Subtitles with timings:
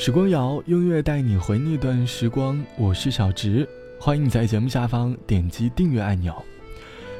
[0.00, 3.68] 时光谣音乐带你回那段时光，我是小植，
[3.98, 6.34] 欢迎你在节目下方点击订阅按钮。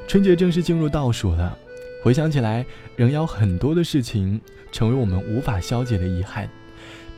[0.09, 1.55] 春节正式进入倒数了，
[2.03, 2.65] 回想起来，
[2.97, 4.41] 仍有很多的事情
[4.73, 6.49] 成为我们无法消解的遗憾，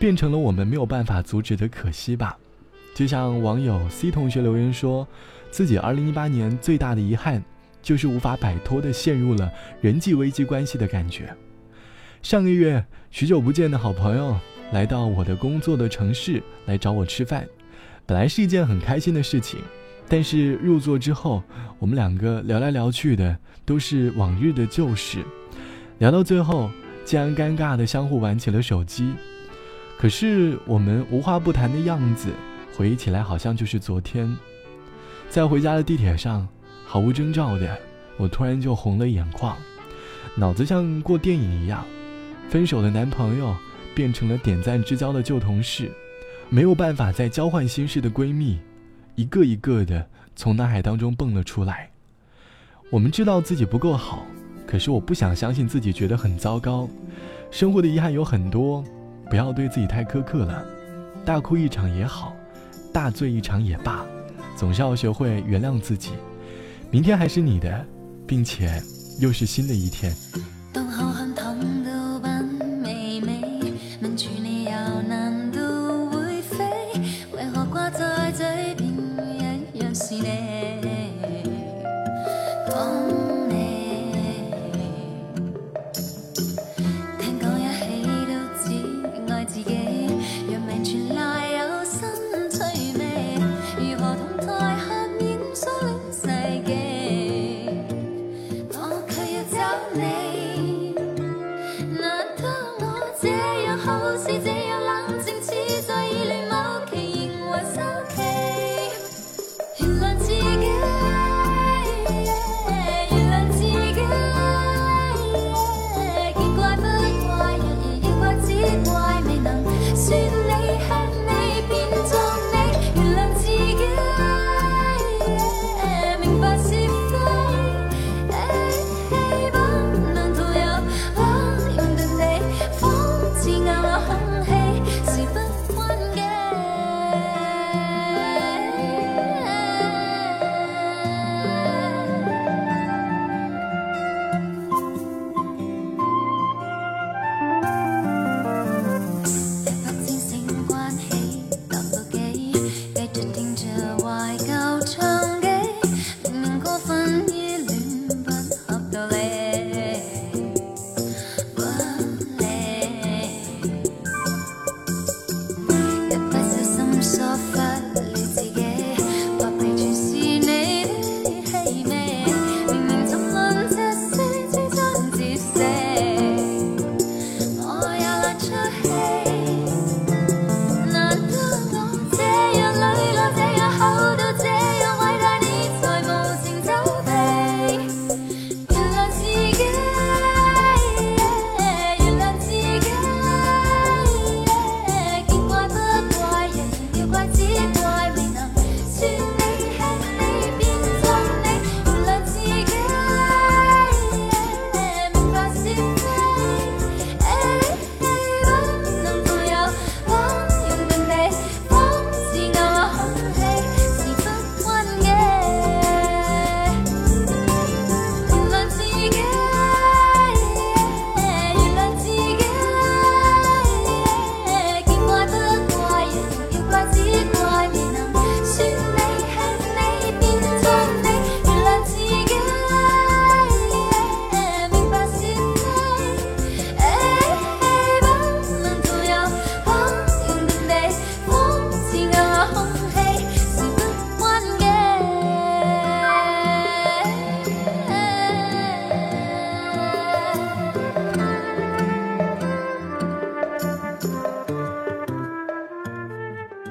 [0.01, 2.37] 变成了我们没有办法阻止的可惜吧。
[2.93, 5.07] 就像网友 C 同学留言说，
[5.53, 7.41] 自己2018年最大的遗憾，
[7.81, 9.49] 就是无法摆脱的陷入了
[9.81, 11.33] 人际危机关系的感觉。
[12.21, 14.37] 上个月，许久不见的好朋友。
[14.73, 17.47] 来到我的工作的城市来找我吃饭，
[18.07, 19.61] 本来是一件很开心的事情，
[20.09, 21.43] 但是入座之后，
[21.79, 25.23] 我们两个聊来聊去的都是往日的旧事，
[25.99, 26.71] 聊到最后
[27.05, 29.13] 竟然尴尬的相互玩起了手机。
[29.99, 32.31] 可是我们无话不谈的样子，
[32.75, 34.35] 回忆起来好像就是昨天。
[35.29, 36.49] 在回家的地铁上，
[36.87, 37.79] 毫无征兆的，
[38.17, 39.55] 我突然就红了眼眶，
[40.35, 41.85] 脑子像过电影一样，
[42.49, 43.55] 分手的男朋友。
[43.95, 45.91] 变成了点赞之交的旧同事，
[46.49, 48.59] 没有办法再交换心事的闺蜜，
[49.15, 51.91] 一个一个的从脑海当中蹦了出来。
[52.91, 54.27] 我们知道自己不够好，
[54.67, 56.89] 可是我不想相信自己觉得很糟糕。
[57.51, 58.85] 生活的遗憾有很多，
[59.31, 60.65] 不要对自己太苛刻了。
[61.25, 62.35] 大哭一场也好，
[62.93, 64.05] 大醉一场也罢，
[64.57, 66.11] 总是要学会原谅自己。
[66.91, 67.87] 明天还是你的，
[68.27, 68.83] 并且
[69.21, 70.15] 又是新的一天。
[90.85, 91.32] Trên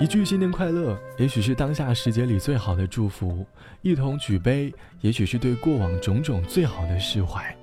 [0.01, 3.45] 一句新年快乐，也许是当下时节里最好的祝福；
[3.83, 7.55] 一同举杯，也许是对过往种种最好的释怀。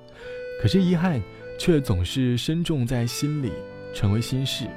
[0.63, 1.21] 可是遗憾，
[1.59, 3.51] 却总是深重在心里，
[3.93, 4.69] 成为心事。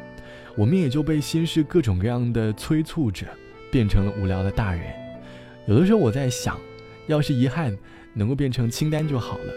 [0.58, 3.28] 我们也就被心事各种各样的催促着，
[3.72, 4.92] 变成了无聊的大人。
[5.68, 6.60] 有的时候我在想，
[7.06, 7.78] 要是遗憾
[8.16, 9.54] 能够变成清单就好了，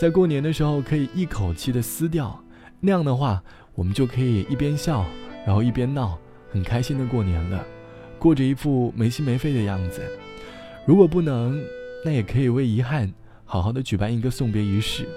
[0.00, 2.42] 在过年的时候可以一口气的撕掉，
[2.80, 3.44] 那样的话，
[3.74, 5.04] 我们就可以一边笑，
[5.44, 6.18] 然后一边闹。
[6.54, 7.66] 很开心的过年了，
[8.16, 10.00] 过着一副没心没肺的样子。
[10.86, 11.60] 如果不能，
[12.04, 13.12] 那也可以为遗憾
[13.44, 15.08] 好好的举办一个送别仪式，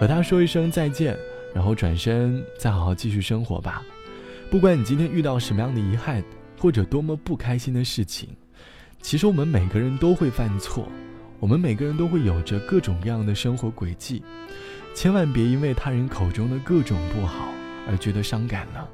[0.00, 1.14] 和他说一声再见，
[1.54, 3.82] 然后转身再好好继续生活吧。
[4.50, 6.24] 不管你今天遇到什么样的遗憾，
[6.58, 8.30] 或者多么不开心的事情，
[9.02, 10.88] 其实我们每个人都会犯错，
[11.38, 14.22] 我们每个人都会有着各种各样的生活轨迹，
[14.94, 17.52] 千万别因为他人口中的各种不好
[17.86, 18.88] 而觉得伤感了。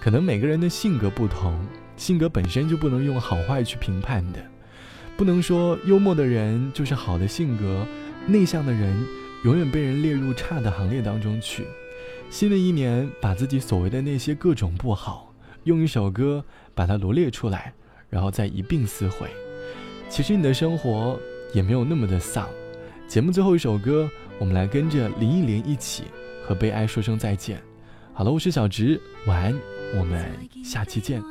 [0.00, 1.58] 可能每个人的性格不同，
[1.96, 4.38] 性格本身就不能用好坏去评判的，
[5.16, 7.86] 不能说幽默的人就是好的性格，
[8.26, 8.96] 内向的人
[9.44, 11.66] 永远被人列入差的行列当中去。
[12.30, 15.34] 新的一年，把自己所谓的那些各种不好，
[15.64, 17.72] 用一首歌把它罗列出来，
[18.08, 19.28] 然后再一并撕毁。
[20.08, 21.18] 其实你的生活
[21.52, 22.48] 也没有那么的丧。
[23.08, 24.08] 节目最后一首歌，
[24.38, 26.04] 我们来跟着林忆莲一起
[26.44, 27.60] 和悲哀说声再见。
[28.12, 29.54] 好了，我是小直，晚安，
[29.96, 31.22] 我们下期见。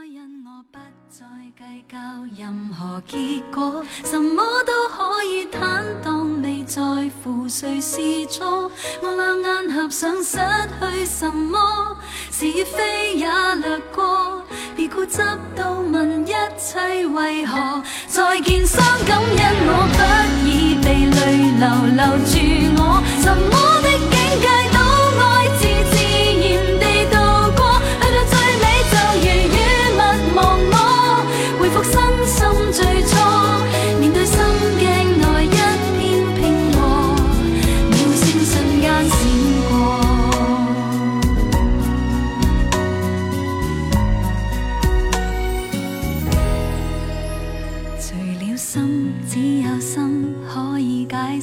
[2.38, 3.18] 任何结
[3.54, 6.82] 果，什么都可以坦荡，未在
[7.24, 8.70] 乎谁是错。
[9.02, 10.38] 我两眼合上，失
[10.80, 11.98] 去什么
[12.32, 13.26] 是非也
[13.56, 14.44] 掠过，
[14.76, 15.20] 别固执
[15.56, 17.82] 到问一切为何。
[18.08, 20.00] 再见伤感，因我不
[20.48, 21.18] 已被泪
[21.58, 21.66] 流
[21.96, 22.34] 留住
[22.78, 23.77] 我，什么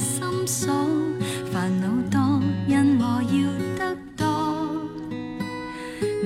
[0.05, 0.71] 心锁，
[1.51, 3.35] 烦恼多，因我要
[3.75, 4.23] 得多。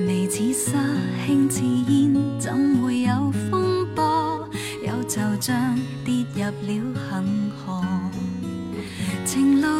[0.06, 0.78] 眉似沙，
[1.26, 4.46] 轻似烟，怎会有风波？
[4.86, 7.82] 又就像跌入了恒河，
[9.24, 9.79] 情路。